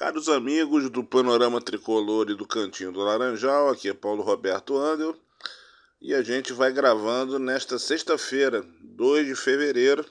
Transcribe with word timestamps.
Caros 0.00 0.30
amigos 0.30 0.88
do 0.88 1.04
Panorama 1.04 1.60
Tricolor 1.60 2.30
e 2.30 2.34
do 2.34 2.46
Cantinho 2.46 2.90
do 2.90 3.00
Laranjal, 3.00 3.68
aqui 3.68 3.90
é 3.90 3.92
Paulo 3.92 4.22
Roberto 4.22 4.78
Andel 4.78 5.14
e 6.00 6.14
a 6.14 6.22
gente 6.22 6.54
vai 6.54 6.72
gravando 6.72 7.38
nesta 7.38 7.78
sexta-feira, 7.78 8.64
2 8.80 9.26
de 9.26 9.36
fevereiro. 9.36 10.02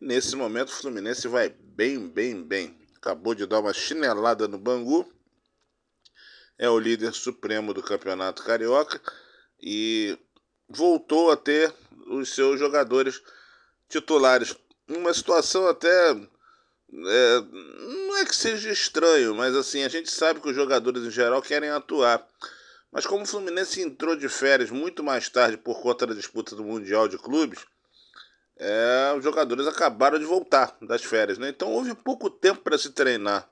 Nesse 0.00 0.34
momento 0.34 0.70
o 0.70 0.72
Fluminense 0.72 1.28
vai 1.28 1.50
bem, 1.50 2.08
bem, 2.08 2.42
bem. 2.42 2.74
Acabou 2.96 3.34
de 3.34 3.44
dar 3.44 3.60
uma 3.60 3.74
chinelada 3.74 4.48
no 4.48 4.56
Bangu, 4.56 5.06
é 6.56 6.70
o 6.70 6.78
líder 6.78 7.12
supremo 7.12 7.74
do 7.74 7.82
Campeonato 7.82 8.42
Carioca 8.42 8.98
e 9.60 10.18
voltou 10.66 11.30
a 11.30 11.36
ter 11.36 11.70
os 12.06 12.34
seus 12.34 12.58
jogadores 12.58 13.20
titulares. 13.90 14.56
Uma 14.88 15.12
situação 15.12 15.68
até 15.68 16.12
é, 16.12 17.42
é 18.22 18.26
que 18.26 18.34
seja 18.34 18.70
estranho, 18.70 19.34
mas 19.34 19.54
assim, 19.54 19.82
a 19.82 19.88
gente 19.88 20.10
sabe 20.10 20.40
que 20.40 20.48
os 20.48 20.54
jogadores 20.54 21.02
em 21.02 21.10
geral 21.10 21.42
querem 21.42 21.70
atuar. 21.70 22.26
Mas 22.90 23.06
como 23.06 23.24
o 23.24 23.26
Fluminense 23.26 23.80
entrou 23.80 24.14
de 24.14 24.28
férias 24.28 24.70
muito 24.70 25.02
mais 25.02 25.28
tarde 25.28 25.56
por 25.56 25.80
conta 25.80 26.06
da 26.06 26.14
disputa 26.14 26.54
do 26.54 26.64
Mundial 26.64 27.08
de 27.08 27.18
Clubes, 27.18 27.60
é, 28.56 29.14
os 29.16 29.24
jogadores 29.24 29.66
acabaram 29.66 30.18
de 30.18 30.24
voltar 30.24 30.76
das 30.82 31.02
férias, 31.02 31.38
né? 31.38 31.48
Então 31.48 31.72
houve 31.72 31.94
pouco 31.94 32.30
tempo 32.30 32.60
para 32.60 32.78
se 32.78 32.90
treinar. 32.90 33.48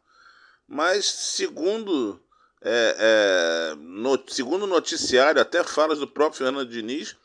Mas 0.69 1.07
segundo 1.07 2.21
é, 2.63 2.97
é, 2.99 3.75
no, 3.77 4.23
segundo 4.29 4.67
noticiário, 4.67 5.41
até 5.41 5.65
falas 5.65 5.99
do 5.99 6.07
próprio 6.07 6.45
Fernando 6.45 6.69
Diniz, 6.69 7.17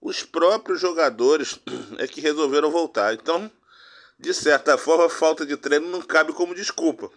os 0.00 0.22
próprios 0.22 0.80
jogadores 0.80 1.58
é 1.98 2.06
que 2.06 2.20
resolveram 2.20 2.70
voltar. 2.70 3.14
Então 3.14 3.50
de 4.18 4.34
certa 4.34 4.76
forma, 4.76 5.06
a 5.06 5.10
falta 5.10 5.46
de 5.46 5.56
treino 5.56 5.88
não 5.88 6.02
cabe 6.02 6.32
como 6.32 6.54
desculpa. 6.54 7.10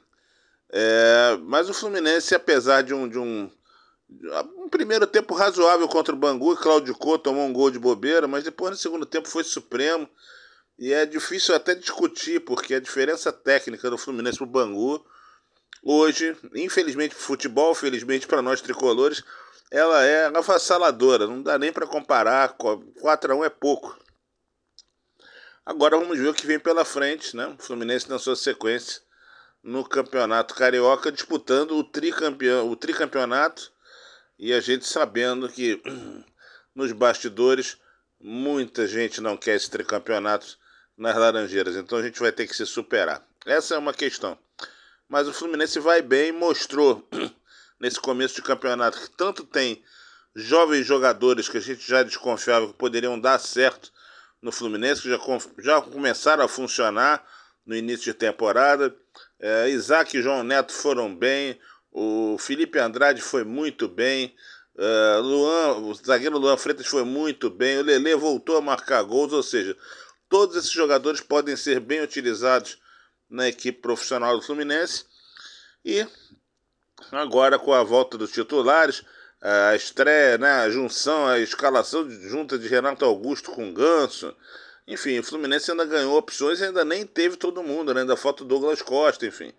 É, 0.72 1.38
mas 1.44 1.70
o 1.70 1.74
Fluminense, 1.74 2.36
apesar 2.36 2.84
de 2.84 2.94
um, 2.94 3.10
de 3.10 3.18
um, 3.18 3.50
um 4.58 4.70
primeiro 4.70 5.08
tempo 5.08 5.34
razoável 5.34 5.88
contra 5.88 6.14
o 6.14 6.18
Bangu, 6.18 6.56
claudicou, 6.56 7.18
tomou 7.18 7.46
um 7.46 7.54
gol 7.54 7.72
de 7.72 7.80
bobeira, 7.80 8.28
mas 8.28 8.44
depois 8.44 8.72
no 8.72 8.78
segundo 8.78 9.06
tempo 9.06 9.28
foi 9.28 9.44
supremo. 9.44 10.08
E 10.78 10.94
é 10.94 11.06
difícil 11.06 11.54
até 11.56 11.76
discutir, 11.76 12.40
porque 12.42 12.76
a 12.76 12.80
diferença 12.80 13.32
técnica 13.32 13.90
do 13.90 13.98
Fluminense 13.98 14.38
para 14.38 14.48
o 14.48 14.50
Bangu, 14.50 15.04
hoje, 15.84 16.36
infelizmente 16.56 17.16
para 17.16 17.24
futebol, 17.24 17.76
felizmente 17.76 18.28
para 18.28 18.42
nós 18.42 18.62
tricolores, 18.62 19.24
ela 19.70 20.04
é 20.04 20.26
avassaladora. 20.26 21.28
Não 21.28 21.42
dá 21.42 21.58
nem 21.58 21.72
para 21.72 21.88
comparar, 21.88 22.56
4 22.58 23.34
a 23.34 23.36
1 23.36 23.46
é 23.46 23.50
pouco. 23.50 23.98
Agora 25.64 25.96
vamos 25.96 26.18
ver 26.18 26.28
o 26.28 26.34
que 26.34 26.48
vem 26.48 26.60
pela 26.60 26.84
frente, 26.84 27.36
né? 27.36 27.46
O 27.48 27.62
Fluminense 27.62 28.10
na 28.10 28.18
sua 28.18 28.36
sequência 28.36 29.02
no 29.64 29.84
Campeonato 29.88 30.56
Carioca, 30.56 31.12
disputando 31.12 31.78
o, 31.78 31.84
tricampeão, 31.84 32.68
o 32.68 32.76
tricampeonato 32.76 33.72
e 34.40 34.52
a 34.54 34.60
gente 34.60 34.88
sabendo 34.88 35.48
que 35.48 35.80
nos 36.74 36.92
bastidores 36.92 37.78
muita 38.20 38.88
gente 38.88 39.22
não 39.22 39.38
quer 39.38 39.56
esse 39.56 39.70
tricampeonato 39.70 40.58
nas 40.98 41.16
Laranjeiras, 41.16 41.76
então 41.76 42.00
a 42.00 42.02
gente 42.02 42.20
vai 42.20 42.32
ter 42.32 42.48
que 42.48 42.56
se 42.56 42.66
superar. 42.66 43.24
Essa 43.46 43.76
é 43.76 43.78
uma 43.78 43.94
questão. 43.94 44.38
Mas 45.08 45.28
o 45.28 45.34
Fluminense 45.34 45.80
vai 45.80 46.02
bem, 46.02 46.32
mostrou 46.32 47.08
nesse 47.80 48.00
começo 48.00 48.34
de 48.34 48.42
campeonato 48.42 49.00
que 49.00 49.12
tanto 49.12 49.44
tem 49.44 49.84
jovens 50.36 50.88
jogadores 50.88 51.48
que 51.48 51.58
a 51.58 51.62
gente 51.62 51.88
já 51.88 52.02
desconfiava 52.02 52.68
que 52.68 52.74
poderiam 52.74 53.20
dar 53.20 53.38
certo 53.38 53.92
no 54.42 54.52
Fluminense, 54.52 55.02
que 55.02 55.10
já, 55.10 55.20
já 55.60 55.82
começaram 55.82 56.44
a 56.44 56.48
funcionar 56.48 57.26
no 57.66 57.76
início 57.76 58.12
de 58.12 58.14
temporada. 58.14 58.96
É, 59.40 59.70
Isaac 59.70 60.18
e 60.18 60.22
João 60.22 60.44
Neto 60.44 60.74
foram 60.74 61.16
bem, 61.16 61.60
o 61.92 62.38
Felipe 62.40 62.80
Andrade 62.80 63.22
foi 63.22 63.44
muito 63.44 63.88
bem, 63.88 64.36
é, 64.78 65.18
Luan, 65.18 65.78
o 65.80 65.94
zagueiro 65.94 66.38
Luan 66.38 66.58
Freitas 66.58 66.88
foi 66.88 67.04
muito 67.04 67.50
bem, 67.50 67.78
o 67.78 67.84
Lele 67.84 68.16
voltou 68.16 68.58
a 68.58 68.62
marcar 68.62 69.04
gols, 69.04 69.34
ou 69.34 69.44
seja, 69.44 69.76
todos 70.30 70.56
esses 70.56 70.72
jogadores 70.72 71.22
podem 71.22 71.56
ser 71.56 71.80
bem 71.80 72.02
utilizados 72.02 72.80
na 73.30 73.48
equipe 73.48 73.82
profissional 73.82 74.36
do 74.36 74.44
Fluminense. 74.44 75.06
E 75.84 76.06
agora 77.12 77.60
com 77.60 77.74
a 77.74 77.84
volta 77.84 78.18
dos 78.18 78.32
titulares, 78.32 79.04
a 79.42 79.76
estreia, 79.76 80.38
né, 80.38 80.52
a 80.52 80.70
junção, 80.70 81.28
a 81.28 81.40
escalação 81.40 82.08
de 82.08 82.30
junta 82.30 82.60
de 82.60 82.68
Renato 82.68 83.04
Augusto 83.04 83.52
com 83.52 83.74
Ganso. 83.74 84.36
Enfim, 84.88 85.18
o 85.20 85.24
Fluminense 85.24 85.72
ainda 85.72 85.86
ganhou 85.86 86.18
opções 86.18 86.60
e 86.60 86.66
ainda 86.66 86.86
nem 86.86 87.06
teve 87.06 87.38
todo 87.38 87.64
mundo, 87.64 87.94
né? 87.94 88.02
ainda 88.02 88.16
falta 88.16 88.44
o 88.44 88.48
Douglas 88.48 88.82
Costa, 88.82 89.26
enfim. 89.26 89.52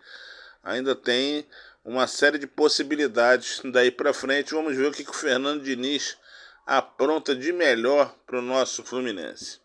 Ainda 0.63 0.95
tem 0.95 1.45
uma 1.83 2.07
série 2.07 2.37
de 2.37 2.47
possibilidades 2.47 3.59
daí 3.65 3.91
para 3.91 4.13
frente. 4.13 4.53
Vamos 4.53 4.75
ver 4.75 4.87
o 4.87 4.91
que, 4.91 5.03
que 5.03 5.11
o 5.11 5.13
Fernando 5.13 5.63
Diniz 5.63 6.17
apronta 6.65 7.35
de 7.35 7.51
melhor 7.51 8.15
para 8.25 8.39
o 8.39 8.41
nosso 8.41 8.83
Fluminense. 8.83 9.59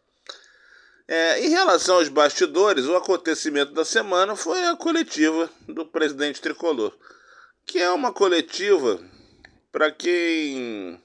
É, 1.07 1.41
em 1.41 1.49
relação 1.49 1.97
aos 1.97 2.09
bastidores, 2.09 2.87
o 2.87 2.97
acontecimento 2.97 3.73
da 3.73 3.85
semana 3.85 4.37
foi 4.37 4.65
a 4.67 4.77
coletiva 4.77 5.49
do 5.67 5.87
presidente 5.87 6.41
tricolor, 6.41 6.93
que 7.65 7.79
é 7.79 7.91
uma 7.91 8.13
coletiva 8.13 9.01
para 9.73 9.91
quem 9.91 11.01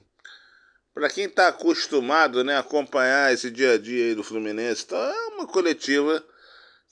para 0.94 1.10
quem 1.10 1.24
está 1.24 1.48
acostumado 1.48 2.44
né, 2.44 2.54
a 2.54 2.60
acompanhar 2.60 3.32
esse 3.32 3.50
dia 3.50 3.72
a 3.72 3.78
dia 3.78 4.14
do 4.14 4.22
Fluminense, 4.22 4.84
então 4.84 4.96
é 4.96 5.26
uma 5.34 5.46
coletiva 5.46 6.24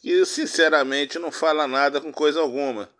que 0.00 0.24
sinceramente 0.26 1.20
não 1.20 1.30
fala 1.30 1.68
nada 1.68 2.00
com 2.00 2.12
coisa 2.12 2.40
alguma, 2.40 2.90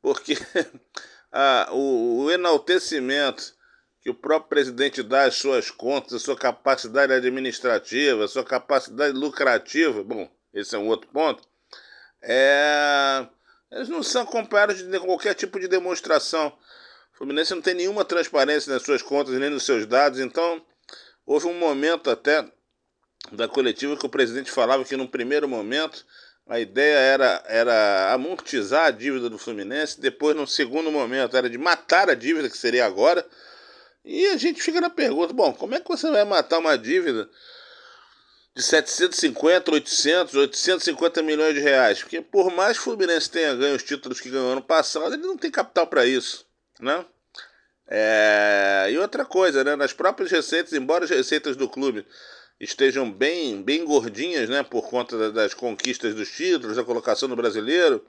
porque 0.00 0.34
a, 1.30 1.68
o, 1.72 2.22
o 2.24 2.30
enaltecimento 2.30 3.54
que 4.00 4.08
o 4.08 4.14
próprio 4.14 4.48
presidente 4.48 5.02
dá 5.02 5.24
às 5.24 5.34
suas 5.34 5.70
contas, 5.70 6.14
a 6.14 6.18
sua 6.18 6.36
capacidade 6.36 7.12
administrativa, 7.12 8.24
a 8.24 8.28
sua 8.28 8.44
capacidade 8.44 9.12
lucrativa, 9.12 10.02
bom, 10.02 10.30
esse 10.54 10.74
é 10.74 10.78
um 10.78 10.88
outro 10.88 11.10
ponto, 11.10 11.42
é, 12.22 13.26
eles 13.70 13.90
não 13.90 14.02
são 14.02 14.24
comparados 14.24 14.80
de 14.80 15.00
qualquer 15.00 15.34
tipo 15.34 15.60
de 15.60 15.68
demonstração 15.68 16.56
Fluminense 17.16 17.54
não 17.54 17.62
tem 17.62 17.74
nenhuma 17.74 18.04
transparência 18.04 18.70
nas 18.70 18.82
suas 18.82 19.00
contas 19.00 19.34
nem 19.34 19.48
nos 19.48 19.64
seus 19.64 19.86
dados, 19.86 20.20
então 20.20 20.62
houve 21.24 21.46
um 21.46 21.58
momento 21.58 22.10
até 22.10 22.46
da 23.32 23.48
coletiva 23.48 23.96
que 23.96 24.04
o 24.04 24.10
presidente 24.10 24.50
falava 24.50 24.84
que 24.84 24.96
no 24.98 25.08
primeiro 25.08 25.48
momento 25.48 26.04
a 26.46 26.60
ideia 26.60 26.98
era, 26.98 27.42
era 27.46 28.12
amortizar 28.12 28.86
a 28.86 28.90
dívida 28.90 29.30
do 29.30 29.38
Fluminense, 29.38 29.98
depois, 29.98 30.36
no 30.36 30.46
segundo 30.46 30.92
momento, 30.92 31.36
era 31.36 31.50
de 31.50 31.58
matar 31.58 32.08
a 32.08 32.14
dívida, 32.14 32.48
que 32.48 32.56
seria 32.56 32.86
agora. 32.86 33.26
E 34.04 34.26
a 34.26 34.36
gente 34.36 34.62
fica 34.62 34.80
na 34.80 34.90
pergunta: 34.90 35.32
bom, 35.32 35.52
como 35.52 35.74
é 35.74 35.80
que 35.80 35.88
você 35.88 36.08
vai 36.08 36.24
matar 36.24 36.58
uma 36.58 36.78
dívida 36.78 37.28
de 38.54 38.62
750, 38.62 39.72
800, 39.72 40.34
850 40.34 41.22
milhões 41.22 41.54
de 41.54 41.60
reais? 41.60 42.00
Porque, 42.00 42.20
por 42.20 42.52
mais 42.52 42.76
que 42.76 42.82
o 42.82 42.84
Fluminense 42.84 43.28
tenha 43.28 43.54
ganho 43.56 43.74
os 43.74 43.82
títulos 43.82 44.20
que 44.20 44.30
ganhou 44.30 44.52
ano 44.52 44.62
passado, 44.62 45.14
ele 45.14 45.26
não 45.26 45.36
tem 45.36 45.50
capital 45.50 45.88
para 45.88 46.06
isso 46.06 46.45
né? 46.80 47.04
É, 47.88 48.88
e 48.90 48.98
outra 48.98 49.24
coisa, 49.24 49.62
né? 49.62 49.76
Nas 49.76 49.92
próprias 49.92 50.30
receitas, 50.30 50.72
embora 50.72 51.04
as 51.04 51.10
receitas 51.10 51.56
do 51.56 51.68
clube 51.68 52.06
estejam 52.58 53.10
bem, 53.10 53.62
bem 53.62 53.84
gordinhas, 53.84 54.48
né? 54.48 54.62
Por 54.62 54.88
conta 54.88 55.30
das 55.30 55.54
conquistas 55.54 56.14
dos 56.14 56.30
títulos, 56.30 56.76
da 56.76 56.84
colocação 56.84 57.28
do 57.28 57.36
brasileiro, 57.36 58.04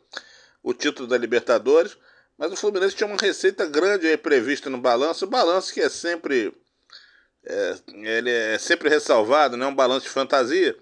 o 0.64 0.74
título 0.74 1.08
da 1.08 1.18
Libertadores, 1.18 1.98
mas 2.38 2.52
o 2.52 2.56
Fluminense 2.56 2.96
tinha 2.96 3.08
uma 3.08 3.18
receita 3.18 3.66
grande 3.66 4.08
aí 4.08 4.18
prevista 4.18 4.70
no 4.70 4.78
balanço, 4.78 5.26
o 5.26 5.30
balanço 5.30 5.74
que 5.74 5.82
é 5.82 5.90
sempre 5.90 6.54
é, 7.46 7.76
ele 7.94 8.30
é 8.30 8.58
sempre 8.58 8.90
ressalvado, 8.90 9.56
não 9.56 9.68
é 9.68 9.70
um 9.70 9.76
balanço 9.76 10.06
de 10.06 10.12
fantasia. 10.12 10.76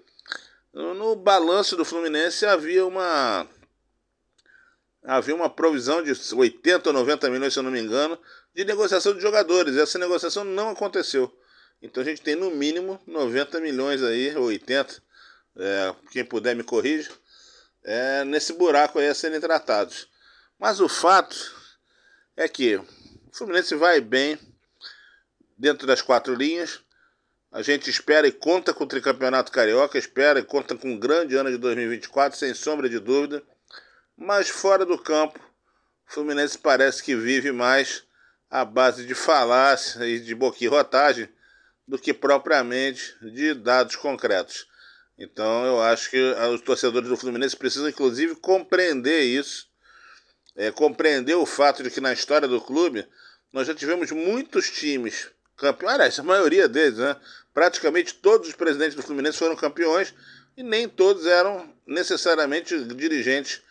No, 0.72 0.94
no 0.94 1.16
balanço 1.16 1.76
do 1.76 1.84
Fluminense 1.84 2.44
havia 2.44 2.84
uma 2.84 3.48
havia 5.06 5.34
uma 5.34 5.48
provisão 5.48 6.02
de 6.02 6.12
80 6.34 6.88
ou 6.88 6.92
90 6.92 7.30
milhões, 7.30 7.52
se 7.52 7.58
eu 7.58 7.62
não 7.62 7.70
me 7.70 7.80
engano, 7.80 8.18
de 8.52 8.64
negociação 8.64 9.14
de 9.14 9.20
jogadores. 9.20 9.76
Essa 9.76 9.98
negociação 9.98 10.42
não 10.42 10.70
aconteceu. 10.70 11.32
Então 11.80 12.02
a 12.02 12.06
gente 12.06 12.20
tem 12.20 12.34
no 12.34 12.50
mínimo 12.50 13.00
90 13.06 13.60
milhões 13.60 14.02
aí, 14.02 14.34
ou 14.34 14.46
80, 14.46 15.02
é, 15.58 15.94
quem 16.10 16.24
puder 16.24 16.56
me 16.56 16.64
corrija, 16.64 17.10
é, 17.84 18.24
nesse 18.24 18.52
buraco 18.54 18.98
aí 18.98 19.08
a 19.08 19.14
serem 19.14 19.40
tratados. 19.40 20.08
Mas 20.58 20.80
o 20.80 20.88
fato 20.88 21.36
é 22.36 22.48
que 22.48 22.76
o 22.76 22.86
Fluminense 23.32 23.74
vai 23.76 24.00
bem 24.00 24.38
dentro 25.56 25.86
das 25.86 26.02
quatro 26.02 26.34
linhas. 26.34 26.80
A 27.52 27.62
gente 27.62 27.88
espera 27.88 28.26
e 28.26 28.32
conta 28.32 28.74
com 28.74 28.84
o 28.84 28.88
tricampeonato 28.88 29.52
carioca, 29.52 29.96
espera 29.96 30.40
e 30.40 30.44
conta 30.44 30.76
com 30.76 30.90
um 30.90 30.98
grande 30.98 31.36
ano 31.36 31.50
de 31.50 31.58
2024, 31.58 32.36
sem 32.36 32.52
sombra 32.54 32.88
de 32.88 32.98
dúvida. 32.98 33.42
Mas 34.16 34.48
fora 34.48 34.84
do 34.84 34.98
campo, 34.98 35.38
o 36.08 36.12
Fluminense 36.12 36.58
parece 36.58 37.02
que 37.02 37.14
vive 37.14 37.52
mais 37.52 38.04
à 38.50 38.64
base 38.64 39.06
de 39.06 39.14
falácia 39.14 40.06
e 40.06 40.18
de 40.18 40.34
boquirrotagem 40.34 41.28
do 41.86 41.98
que 41.98 42.14
propriamente 42.14 43.16
de 43.20 43.54
dados 43.54 43.96
concretos. 43.96 44.66
Então 45.18 45.64
eu 45.64 45.82
acho 45.82 46.10
que 46.10 46.20
os 46.52 46.60
torcedores 46.60 47.08
do 47.08 47.16
Fluminense 47.16 47.56
precisam, 47.56 47.88
inclusive, 47.88 48.36
compreender 48.36 49.22
isso 49.22 49.68
é, 50.56 50.70
compreender 50.70 51.34
o 51.34 51.46
fato 51.46 51.82
de 51.82 51.90
que 51.90 52.00
na 52.00 52.12
história 52.12 52.48
do 52.48 52.60
clube 52.60 53.06
nós 53.52 53.66
já 53.66 53.74
tivemos 53.74 54.10
muitos 54.10 54.70
times 54.70 55.30
campeões, 55.56 56.18
a 56.18 56.22
maioria 56.22 56.68
deles, 56.68 56.98
né? 56.98 57.16
Praticamente 57.54 58.14
todos 58.14 58.48
os 58.48 58.54
presidentes 58.54 58.94
do 58.94 59.02
Fluminense 59.02 59.38
foram 59.38 59.56
campeões 59.56 60.14
e 60.56 60.62
nem 60.62 60.88
todos 60.88 61.26
eram 61.26 61.72
necessariamente 61.86 62.78
dirigentes 62.94 63.62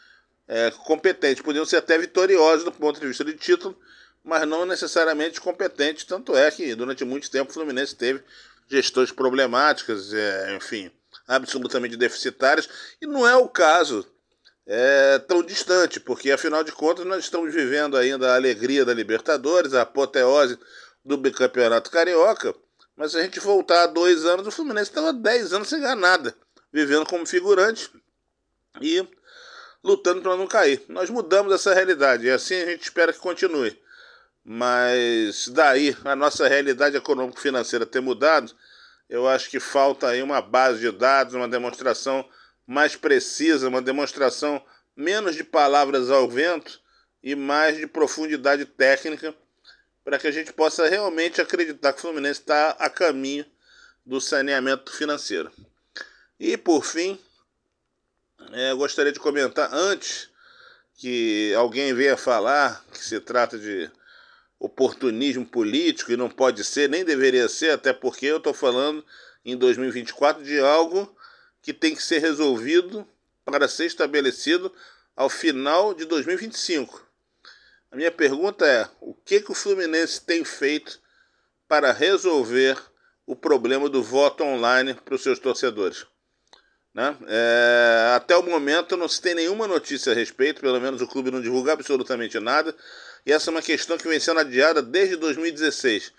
é, 0.47 0.71
competentes. 0.71 1.44
Podiam 1.44 1.65
ser 1.65 1.77
até 1.77 1.97
vitoriosos 1.97 2.63
do 2.63 2.71
ponto 2.71 3.00
de 3.00 3.07
vista 3.07 3.24
de 3.24 3.33
título, 3.33 3.77
mas 4.24 4.47
não 4.47 4.65
necessariamente 4.65 5.42
competentes. 5.42 6.06
Tanto 6.06 6.36
é 6.36 6.50
que 6.51 6.75
durante 6.75 7.03
muito 7.03 7.30
tempo 7.30 7.51
o 7.51 7.53
Fluminense 7.53 7.95
teve 7.95 8.24
gestões 8.68 9.12
problemáticas, 9.12 10.13
é, 10.13 10.56
enfim, 10.56 10.92
absolutamente 11.27 11.95
deficitárias, 11.95 12.68
e 13.01 13.06
não 13.06 13.27
é 13.27 13.36
o 13.36 13.47
caso 13.47 14.06
é, 14.65 15.19
tão 15.19 15.44
distante, 15.44 16.00
porque 16.00 16.31
afinal 16.31 16.63
de 16.63 16.71
contas 16.71 17.06
nós 17.06 17.24
estamos 17.24 17.53
vivendo 17.53 17.95
ainda 17.95 18.31
a 18.31 18.36
alegria 18.36 18.83
da 18.83 18.94
Libertadores, 18.94 19.74
a 19.74 19.83
apoteose 19.83 20.57
do 21.03 21.18
bicampeonato 21.18 21.91
carioca, 21.91 22.56
mas 22.98 23.12
se 23.12 23.18
a 23.18 23.21
gente 23.21 23.39
voltar 23.39 23.83
a 23.83 23.88
dois 23.88 24.25
anos, 24.25 24.48
o 24.48 24.51
Fluminense 24.51 24.89
estava 24.89 25.13
dez 25.13 25.53
anos 25.53 25.68
sem 25.68 25.80
ganhar 25.80 25.95
nada, 25.95 26.36
vivendo 26.74 27.06
como 27.06 27.25
figurante 27.25 27.89
e 28.81 29.07
lutando 29.86 30.22
para 30.22 30.36
não 30.36 30.48
cair. 30.48 30.82
Nós 30.90 31.12
mudamos 31.12 31.54
essa 31.54 31.74
realidade 31.74 32.26
e 32.26 32.32
assim 32.32 32.56
a 32.56 32.66
gente 32.66 32.82
espera 32.82 33.14
que 33.14 33.20
continue. 33.20 33.80
Mas 34.44 35.48
daí 35.50 35.96
a 36.04 36.16
nossa 36.16 36.48
realidade 36.48 36.98
econômico-financeira 36.98 37.86
ter 37.86 38.02
mudado, 38.02 38.52
eu 39.08 39.28
acho 39.28 39.50
que 39.50 39.60
falta 39.60 40.08
aí 40.08 40.24
uma 40.24 40.42
base 40.42 40.80
de 40.80 40.92
dados, 40.92 41.36
uma 41.36 41.48
demonstração 41.48 42.28
mais 42.66 42.96
precisa, 42.96 43.70
uma 43.70 43.82
demonstração 43.82 44.62
menos 44.98 45.36
de 45.36 45.44
palavras 45.44 46.10
ao 46.10 46.28
vento 46.28 46.82
e 47.22 47.36
mais 47.36 47.78
de 47.78 47.86
profundidade 47.86 48.66
técnica 48.66 49.36
para 50.04 50.18
que 50.18 50.28
a 50.28 50.32
gente 50.32 50.52
possa 50.52 50.88
realmente 50.88 51.42
acreditar 51.42 51.94
que 51.94 52.00
o 52.00 52.02
Fluminense 52.02 52.40
está 52.40 52.72
a 52.72 52.90
caminho 52.90 53.46
do 54.04 54.20
saneamento 54.20 54.92
financeiro. 54.92 55.52
E 56.40 56.58
por 56.58 56.84
fim, 56.84 57.20
é, 58.56 58.74
gostaria 58.74 59.12
de 59.12 59.20
comentar 59.20 59.70
antes 59.74 60.30
que 60.96 61.54
alguém 61.56 61.94
venha 61.94 62.16
falar 62.16 62.86
que 62.92 63.04
se 63.04 63.20
trata 63.20 63.58
de 63.60 63.92
oportunismo 64.58 65.46
político 65.46 66.12
e 66.12 66.18
não 66.18 66.30
pode 66.30 66.64
ser, 66.64 66.90
nem 66.90 67.04
deveria 67.04 67.50
ser, 67.50 67.72
até 67.72 67.92
porque 67.92 68.26
eu 68.26 68.38
estou 68.38 68.54
falando 68.54 69.06
em 69.44 69.58
2024 69.58 70.44
de 70.44 70.60
algo 70.60 71.14
que 71.62 71.74
tem 71.74 71.94
que 71.94 72.02
ser 72.02 72.20
resolvido 72.20 73.08
para 73.44 73.68
ser 73.68 73.86
estabelecido 73.86 74.74
ao 75.16 75.30
final 75.30 75.94
de 75.94 76.06
2025. 76.06 77.06
A 77.92 77.96
minha 77.96 78.12
pergunta 78.12 78.66
é: 78.66 78.90
o 79.02 79.14
que, 79.14 79.42
que 79.42 79.52
o 79.52 79.56
Fluminense 79.56 80.22
tem 80.22 80.44
feito 80.46 81.00
para 81.68 81.92
resolver 81.92 82.78
o 83.26 83.36
problema 83.36 83.90
do 83.90 84.02
voto 84.02 84.44
online 84.44 84.94
para 84.94 85.16
os 85.16 85.24
seus 85.24 85.40
torcedores? 85.40 86.06
Né? 86.95 87.13
É, 87.27 88.13
até 88.15 88.38
o 88.38 88.42
momento 88.42 88.95
não 88.95 89.09
se 89.09 89.21
tem 89.21 89.36
nenhuma 89.36 89.68
notícia 89.68 90.13
a 90.13 90.15
respeito, 90.15 90.62
pelo 90.62 90.80
menos 90.80 91.01
o 91.01 91.07
clube 91.07 91.30
não 91.30 91.42
divulga 91.42 91.74
absolutamente 91.74 92.39
nada, 92.39 92.74
e 93.25 93.33
essa 93.33 93.50
é 93.50 93.51
uma 93.51 93.62
questão 93.62 93.97
que 93.97 94.07
vem 94.07 94.18
sendo 94.18 94.39
adiada 94.39 94.81
desde 94.81 95.18
2016. 95.18 96.13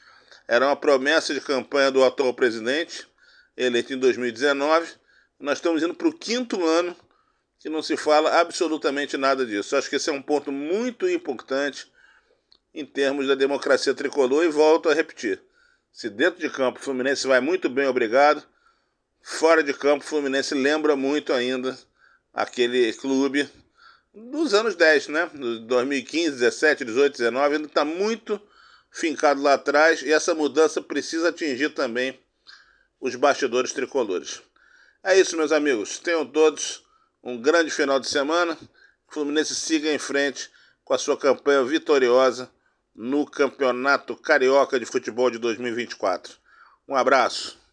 Era 0.47 0.67
uma 0.67 0.77
promessa 0.77 1.33
de 1.33 1.41
campanha 1.41 1.91
do 1.91 2.05
atual 2.05 2.35
presidente, 2.35 3.09
eleito 3.57 3.95
em 3.95 3.99
2019, 3.99 4.87
nós 5.41 5.57
estamos 5.57 5.83
indo 5.83 5.95
para 5.95 6.09
o 6.09 6.13
quinto 6.13 6.63
ano 6.67 6.95
que 7.59 7.71
não 7.71 7.83
se 7.83 7.97
fala 7.97 8.39
absolutamente 8.39 9.17
nada 9.17 9.47
disso. 9.47 9.77
Acho 9.77 9.89
que 9.89 9.97
esse 9.97 10.11
é 10.11 10.13
um 10.13 10.23
ponto 10.23 10.53
muito 10.53 11.09
importante 11.09 11.91
em 12.75 12.85
termos 12.85 13.27
da 13.27 13.35
democracia 13.35 13.95
tricolor 13.95 14.45
e 14.45 14.49
volto 14.49 14.91
a 14.91 14.95
repetir. 14.95 15.41
Se 15.91 16.11
dentro 16.11 16.39
de 16.39 16.51
campo 16.51 16.79
o 16.79 16.83
Fluminense 16.83 17.27
vai 17.27 17.41
muito 17.41 17.71
bem, 17.71 17.87
obrigado. 17.87 18.47
Fora 19.29 19.61
de 19.61 19.75
campo, 19.75 20.05
o 20.05 20.09
Fluminense 20.09 20.55
lembra 20.55 20.95
muito 20.95 21.33
ainda 21.33 21.77
aquele 22.33 22.93
clube 22.93 23.51
dos 24.15 24.55
anos 24.55 24.77
10, 24.77 25.09
né? 25.09 25.31
2015, 25.67 26.39
17, 26.39 26.85
18, 26.85 27.19
19, 27.19 27.57
ainda 27.57 27.67
está 27.67 27.85
muito 27.85 28.41
fincado 28.89 29.43
lá 29.43 29.55
atrás 29.55 30.01
e 30.01 30.13
essa 30.13 30.33
mudança 30.33 30.81
precisa 30.81 31.31
atingir 31.31 31.71
também 31.71 32.17
os 33.01 33.17
bastidores 33.17 33.73
tricolores. 33.73 34.41
É 35.03 35.19
isso, 35.19 35.37
meus 35.37 35.51
amigos. 35.51 35.99
Tenham 35.99 36.25
todos 36.25 36.85
um 37.21 37.37
grande 37.37 37.71
final 37.73 37.99
de 37.99 38.09
semana. 38.09 38.57
O 39.09 39.13
Fluminense 39.13 39.57
siga 39.57 39.93
em 39.93 39.99
frente 39.99 40.49
com 40.85 40.95
a 40.95 40.99
sua 40.99 41.17
campanha 41.17 41.65
vitoriosa 41.65 42.49
no 42.95 43.27
Campeonato 43.27 44.17
Carioca 44.17 44.79
de 44.79 44.87
Futebol 44.87 45.33
de 45.33 45.39
2024. 45.39 46.33
Um 46.89 46.95
abraço. 46.95 47.66